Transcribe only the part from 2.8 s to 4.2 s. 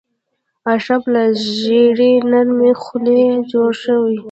خاورې جوړ شول.